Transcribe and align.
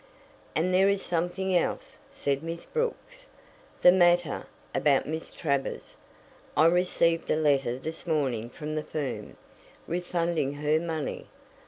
"And 0.55 0.73
there 0.73 0.89
is 0.89 1.03
something 1.03 1.55
else," 1.55 1.99
said 2.09 2.41
Miss 2.41 2.65
Brooks, 2.65 3.27
"The 3.83 3.91
matter 3.91 4.47
about 4.73 5.05
Miss 5.05 5.31
Travers. 5.31 5.95
I 6.57 6.65
received 6.65 7.29
a 7.29 7.35
letter 7.35 7.77
this 7.77 8.07
morning 8.07 8.49
from 8.49 8.73
the 8.73 8.81
firm, 8.83 9.37
refunding 9.85 10.53
her 10.53 10.79
money. 10.79 11.27